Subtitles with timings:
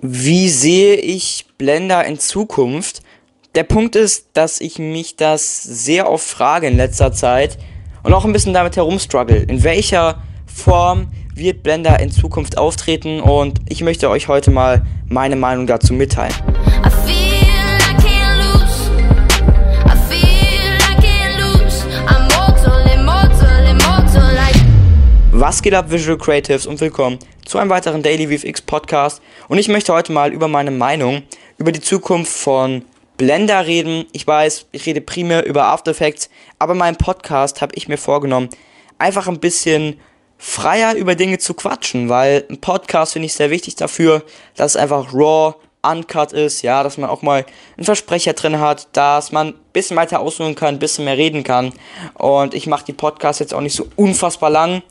[0.00, 3.02] Wie sehe ich Blender in Zukunft?
[3.56, 7.58] Der Punkt ist, dass ich mich das sehr oft frage in letzter Zeit
[8.04, 9.38] und auch ein bisschen damit herumstruggle.
[9.38, 13.20] In welcher Form wird Blender in Zukunft auftreten?
[13.20, 16.32] Und ich möchte euch heute mal meine Meinung dazu mitteilen.
[25.32, 27.18] Was geht ab, Visual Creatives und willkommen
[27.48, 29.22] zu einem weiteren Daily VFX Podcast.
[29.48, 31.22] Und ich möchte heute mal über meine Meinung
[31.56, 32.84] über die Zukunft von
[33.16, 34.04] Blender reden.
[34.12, 37.96] Ich weiß, ich rede primär über After Effects, aber in meinem Podcast habe ich mir
[37.96, 38.50] vorgenommen,
[38.98, 39.98] einfach ein bisschen
[40.36, 44.24] freier über Dinge zu quatschen, weil ein Podcast finde ich sehr wichtig dafür,
[44.54, 47.46] dass es einfach raw, uncut ist, ja, dass man auch mal
[47.78, 51.44] einen Versprecher drin hat, dass man ein bisschen weiter ausholen kann, ein bisschen mehr reden
[51.44, 51.72] kann.
[52.12, 54.82] Und ich mache die Podcasts jetzt auch nicht so unfassbar lang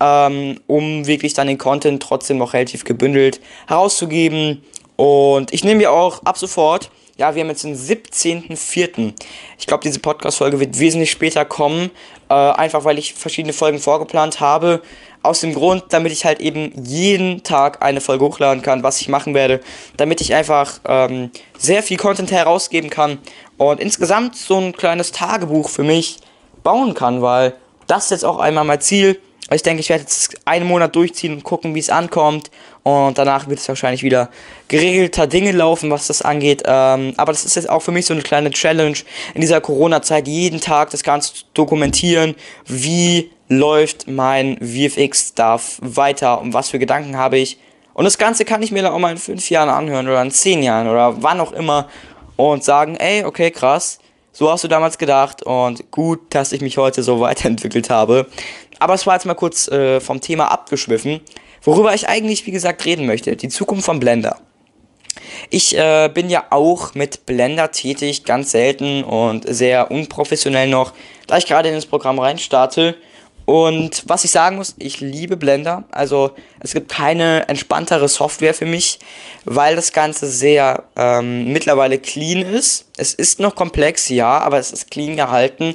[0.00, 4.62] ähm, um wirklich dann den Content trotzdem noch relativ gebündelt herauszugeben.
[4.96, 9.12] Und ich nehme mir auch ab sofort, ja, wir haben jetzt den 17.04.
[9.58, 11.90] Ich glaube, diese Podcast-Folge wird wesentlich später kommen,
[12.30, 14.80] äh, einfach weil ich verschiedene Folgen vorgeplant habe.
[15.22, 19.10] Aus dem Grund, damit ich halt eben jeden Tag eine Folge hochladen kann, was ich
[19.10, 19.60] machen werde,
[19.98, 23.18] damit ich einfach ähm, sehr viel Content herausgeben kann
[23.58, 26.20] und insgesamt so ein kleines Tagebuch für mich
[26.62, 27.52] bauen kann, weil
[27.86, 29.20] das ist jetzt auch einmal mein Ziel,
[29.56, 32.50] ich denke, ich werde jetzt einen Monat durchziehen und gucken, wie es ankommt.
[32.82, 34.30] Und danach wird es wahrscheinlich wieder
[34.68, 36.62] geregelter Dinge laufen, was das angeht.
[36.64, 38.96] Ähm, aber das ist jetzt auch für mich so eine kleine Challenge
[39.34, 42.34] in dieser Corona-Zeit, jeden Tag das Ganze zu dokumentieren.
[42.66, 47.58] Wie läuft mein VFX-Stuff weiter und was für Gedanken habe ich.
[47.94, 50.30] Und das Ganze kann ich mir dann auch mal in fünf Jahren anhören oder in
[50.30, 51.88] zehn Jahren oder wann auch immer
[52.36, 53.98] und sagen, ey, okay, krass.
[54.32, 58.26] So hast du damals gedacht und gut, dass ich mich heute so weiterentwickelt habe.
[58.80, 61.20] Aber es war jetzt mal kurz äh, vom Thema abgeschwiffen,
[61.62, 63.36] worüber ich eigentlich, wie gesagt, reden möchte.
[63.36, 64.38] Die Zukunft von Blender.
[65.50, 70.92] Ich äh, bin ja auch mit Blender tätig, ganz selten und sehr unprofessionell noch,
[71.26, 72.96] da ich gerade in das Programm reinstarte.
[73.44, 75.84] Und was ich sagen muss, ich liebe Blender.
[75.90, 79.00] Also es gibt keine entspanntere Software für mich,
[79.44, 82.86] weil das Ganze sehr ähm, mittlerweile clean ist.
[82.96, 85.74] Es ist noch komplex, ja, aber es ist clean gehalten.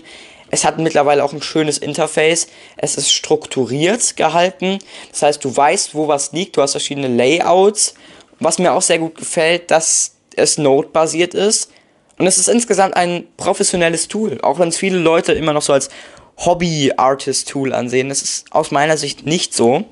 [0.56, 2.48] Es hat mittlerweile auch ein schönes Interface.
[2.78, 4.80] Es ist strukturiert gehalten.
[5.12, 6.56] Das heißt, du weißt, wo was liegt.
[6.56, 7.94] Du hast verschiedene Layouts.
[8.40, 11.72] Was mir auch sehr gut gefällt, dass es Node-basiert ist.
[12.18, 14.40] Und es ist insgesamt ein professionelles Tool.
[14.44, 15.90] Auch wenn es viele Leute immer noch so als
[16.38, 18.08] Hobby-Artist-Tool ansehen.
[18.08, 19.84] Das ist aus meiner Sicht nicht so.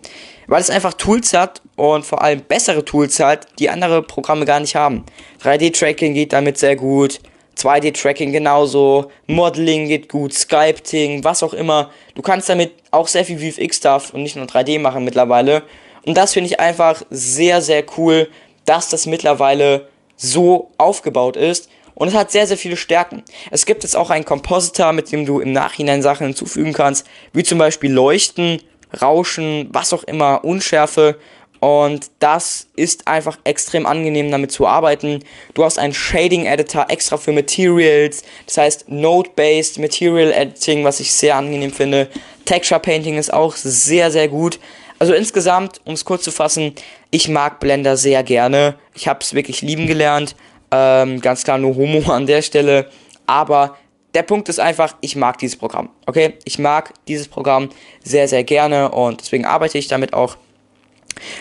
[0.48, 4.62] Weil es einfach Tools hat und vor allem bessere Tools hat, die andere Programme gar
[4.62, 5.04] nicht haben.
[5.44, 7.20] 3D-Tracking geht damit sehr gut.
[7.58, 11.92] 2D-Tracking genauso, Modeling geht gut, Sculpting, was auch immer.
[12.16, 15.64] Du kannst damit auch sehr viel VFX-Stuff und nicht nur 3D machen mittlerweile.
[16.06, 18.30] Und das finde ich einfach sehr, sehr cool,
[18.66, 21.70] dass das mittlerweile so aufgebaut ist.
[21.96, 23.24] Und es hat sehr, sehr viele Stärken.
[23.52, 27.44] Es gibt jetzt auch einen Compositor, mit dem du im Nachhinein Sachen hinzufügen kannst, wie
[27.44, 28.62] zum Beispiel Leuchten,
[29.02, 31.18] Rauschen, was auch immer, Unschärfe.
[31.64, 35.24] Und das ist einfach extrem angenehm damit zu arbeiten.
[35.54, 41.14] Du hast einen Shading Editor extra für Materials, das heißt Node-based Material Editing, was ich
[41.14, 42.10] sehr angenehm finde.
[42.44, 44.60] Texture Painting ist auch sehr, sehr gut.
[45.00, 46.76] Also insgesamt, um es kurz zu fassen,
[47.12, 48.76] ich mag Blender sehr gerne.
[48.94, 50.36] Ich habe es wirklich lieben gelernt.
[50.70, 52.90] Ähm, ganz klar nur Homo an der Stelle.
[53.26, 53.78] Aber
[54.14, 55.92] der Punkt ist einfach, ich mag dieses Programm.
[56.08, 56.34] Okay?
[56.44, 57.70] Ich mag dieses Programm
[58.04, 60.36] sehr, sehr gerne und deswegen arbeite ich damit auch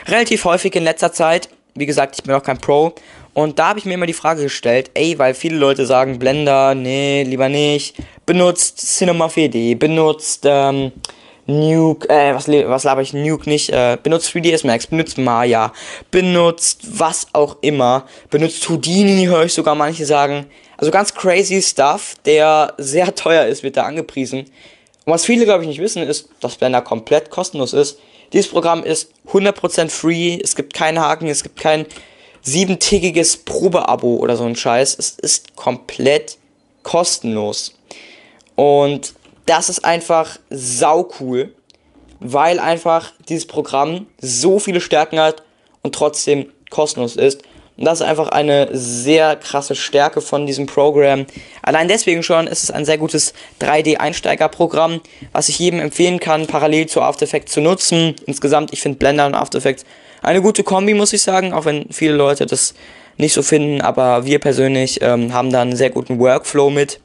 [0.06, 1.48] relativ häufig in letzter Zeit.
[1.74, 2.94] Wie gesagt, ich bin auch kein Pro.
[3.34, 6.74] Und da habe ich mir immer die Frage gestellt, ey, weil viele Leute sagen, Blender,
[6.74, 7.96] nee, lieber nicht.
[8.26, 10.92] Benutzt Cinema 4D, benutzt ähm,
[11.46, 15.72] Nuke, äh, was, was laber ich, Nuke nicht, äh, benutzt 3ds Max, benutzt Maya,
[16.10, 20.46] benutzt was auch immer, benutzt Houdini, höre ich sogar manche sagen.
[20.76, 24.40] Also ganz crazy Stuff, der sehr teuer ist, wird da angepriesen.
[25.04, 27.98] Und was viele, glaube ich, nicht wissen, ist, dass Blender komplett kostenlos ist.
[28.32, 31.86] Dieses Programm ist 100% free, es gibt keinen Haken, es gibt kein
[32.42, 34.98] siebentägiges Probeabo oder so ein Scheiß.
[34.98, 36.38] Es ist komplett
[36.82, 37.74] kostenlos.
[38.56, 39.14] Und
[39.46, 41.54] das ist einfach sau cool,
[42.20, 45.42] weil einfach dieses Programm so viele Stärken hat
[45.82, 47.42] und trotzdem kostenlos ist.
[47.76, 51.26] Und das ist einfach eine sehr krasse Stärke von diesem Programm.
[51.62, 55.00] Allein deswegen schon ist es ein sehr gutes 3D-Einsteigerprogramm,
[55.32, 58.14] was ich jedem empfehlen kann, parallel zu After Effects zu nutzen.
[58.26, 59.84] Insgesamt, ich finde Blender und After Effects
[60.22, 62.74] eine gute Kombi, muss ich sagen, auch wenn viele Leute das
[63.16, 63.80] nicht so finden.
[63.80, 67.00] Aber wir persönlich ähm, haben da einen sehr guten Workflow mit.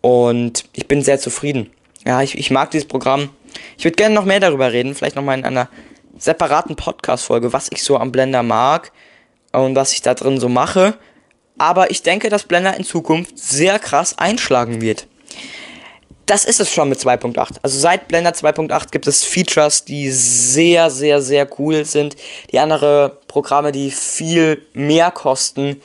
[0.00, 1.70] Und ich bin sehr zufrieden.
[2.06, 3.30] Ja, ich, ich mag dieses Programm.
[3.76, 5.68] Ich würde gerne noch mehr darüber reden, vielleicht nochmal in einer
[6.16, 8.92] separaten Podcast-Folge, was ich so am Blender mag.
[9.52, 10.98] Und was ich da drin so mache.
[11.58, 15.06] Aber ich denke, dass Blender in Zukunft sehr krass einschlagen wird.
[16.26, 17.56] Das ist es schon mit 2.8.
[17.62, 22.16] Also seit Blender 2.8 gibt es Features, die sehr, sehr, sehr cool sind,
[22.52, 25.80] die andere Programme, die viel mehr kosten,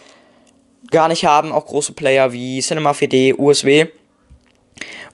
[0.92, 1.54] gar nicht haben.
[1.54, 3.88] Auch große Player wie Cinema 4D, USW.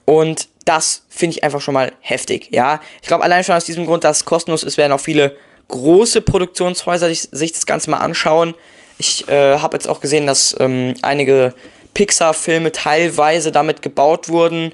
[0.04, 2.80] Und das finde ich einfach schon mal heftig, ja.
[3.00, 5.36] Ich glaube, allein schon aus diesem Grund, dass es kostenlos ist, werden auch viele
[5.70, 8.54] große Produktionshäuser sich, sich das Ganze mal anschauen.
[8.98, 11.54] Ich äh, habe jetzt auch gesehen, dass ähm, einige
[11.94, 14.72] Pixar-Filme teilweise damit gebaut wurden.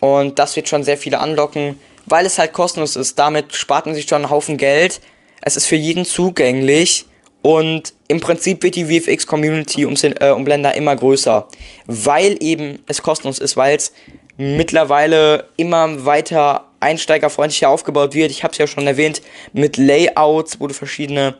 [0.00, 3.18] Und das wird schon sehr viele anlocken, weil es halt kostenlos ist.
[3.18, 5.00] Damit spart man sich schon einen Haufen Geld.
[5.40, 7.06] Es ist für jeden zugänglich.
[7.42, 11.48] Und im Prinzip wird die VFX-Community um, äh, um Blender immer größer,
[11.86, 13.92] weil eben es kostenlos ist, weil es
[14.36, 18.30] mittlerweile immer weiter einsteigerfreundlicher aufgebaut wird.
[18.30, 21.34] Ich habe es ja schon erwähnt, mit Layouts, wo du verschiedene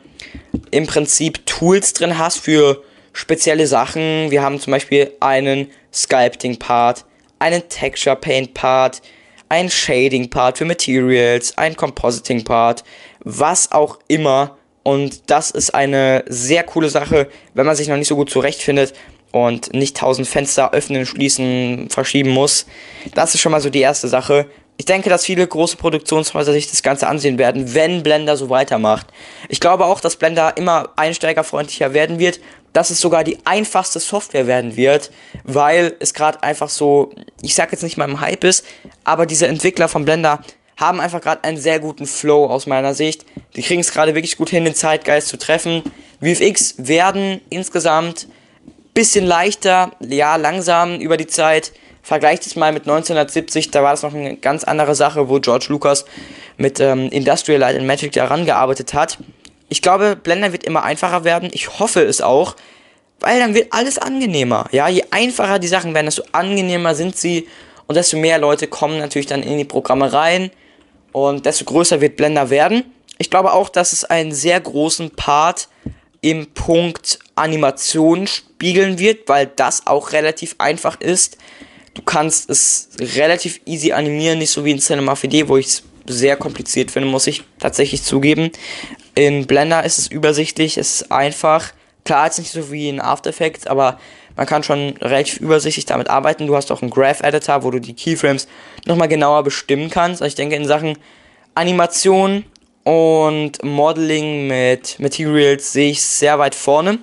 [0.71, 4.31] im Prinzip Tools drin hast für spezielle Sachen.
[4.31, 7.05] Wir haben zum Beispiel einen Sculpting-Part,
[7.39, 9.01] einen Texture Paint-Part,
[9.49, 12.83] einen Shading-Part für Materials, einen Compositing-Part,
[13.19, 14.57] was auch immer.
[14.81, 18.93] Und das ist eine sehr coole Sache, wenn man sich noch nicht so gut zurechtfindet
[19.31, 22.65] und nicht tausend Fenster öffnen, schließen, verschieben muss.
[23.15, 24.47] Das ist schon mal so die erste Sache.
[24.77, 29.07] Ich denke, dass viele große Produktionshäuser sich das Ganze ansehen werden, wenn Blender so weitermacht.
[29.49, 32.39] Ich glaube auch, dass Blender immer einsteigerfreundlicher werden wird,
[32.73, 35.11] dass es sogar die einfachste Software werden wird,
[35.43, 38.65] weil es gerade einfach so, ich sag jetzt nicht mal im Hype ist,
[39.03, 40.41] aber diese Entwickler von Blender
[40.75, 43.25] haben einfach gerade einen sehr guten Flow aus meiner Sicht.
[43.55, 45.83] Die kriegen es gerade wirklich gut hin, den Zeitgeist zu treffen.
[46.19, 48.27] VFX werden insgesamt
[48.93, 51.73] bisschen leichter, ja, langsam über die Zeit.
[52.03, 55.67] Vergleicht es mal mit 1970, da war das noch eine ganz andere Sache, wo George
[55.69, 56.03] Lucas
[56.57, 59.17] mit ähm, Industrial Light and Magic daran gearbeitet hat.
[59.69, 61.49] Ich glaube, Blender wird immer einfacher werden.
[61.53, 62.55] Ich hoffe es auch,
[63.21, 64.65] weil dann wird alles angenehmer.
[64.71, 67.47] Ja, je einfacher die Sachen werden, desto angenehmer sind sie
[67.87, 70.51] und desto mehr Leute kommen natürlich dann in die Programme rein
[71.13, 72.83] und desto größer wird Blender werden.
[73.17, 75.69] Ich glaube auch, dass es einen sehr großen Part
[76.19, 81.37] im Punkt Animation spiegeln wird, weil das auch relativ einfach ist.
[81.93, 85.83] Du kannst es relativ easy animieren, nicht so wie in Cinema 4D, wo ich es
[86.07, 88.51] sehr kompliziert finde, muss ich tatsächlich zugeben.
[89.15, 91.71] In Blender ist es übersichtlich, es ist einfach.
[92.03, 93.97] Klar, jetzt nicht so wie in After Effects, aber
[94.35, 96.47] man kann schon relativ übersichtlich damit arbeiten.
[96.47, 98.47] Du hast auch einen Graph Editor, wo du die Keyframes
[98.85, 100.21] nochmal genauer bestimmen kannst.
[100.21, 100.97] Also ich denke, in Sachen
[101.55, 102.43] Animation
[102.83, 106.99] und Modeling mit Materials sehe ich sehr weit vorne.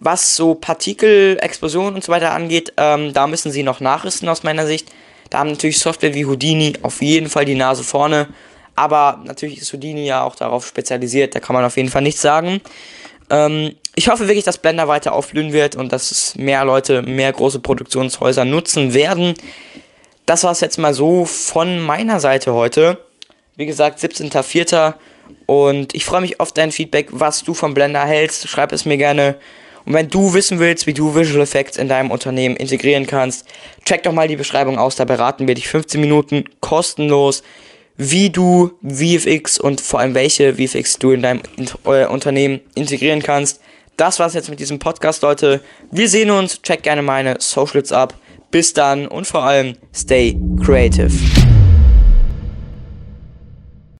[0.00, 4.42] Was so Partikel, Explosionen und so weiter angeht, ähm, da müssen sie noch nachrüsten aus
[4.42, 4.88] meiner Sicht.
[5.30, 8.28] Da haben natürlich Software wie Houdini auf jeden Fall die Nase vorne.
[8.76, 12.20] Aber natürlich ist Houdini ja auch darauf spezialisiert, da kann man auf jeden Fall nichts
[12.20, 12.60] sagen.
[13.30, 17.32] Ähm, ich hoffe wirklich, dass Blender weiter aufblühen wird und dass es mehr Leute, mehr
[17.32, 19.34] große Produktionshäuser nutzen werden.
[20.26, 22.98] Das war es jetzt mal so von meiner Seite heute.
[23.56, 24.94] Wie gesagt, 17.04.
[25.46, 28.48] Und ich freue mich auf dein Feedback, was du vom Blender hältst.
[28.48, 29.36] Schreib es mir gerne
[29.86, 33.46] und wenn du wissen willst, wie du Visual Effects in deinem Unternehmen integrieren kannst,
[33.84, 37.42] check doch mal die Beschreibung aus, da beraten wir dich 15 Minuten kostenlos,
[37.96, 41.42] wie du VFX und vor allem welche VFX du in deinem
[41.84, 43.60] äh, Unternehmen integrieren kannst.
[43.96, 45.60] Das war's jetzt mit diesem Podcast, Leute.
[45.92, 48.14] Wir sehen uns, check gerne meine Socials ab.
[48.50, 51.10] Bis dann und vor allem stay creative.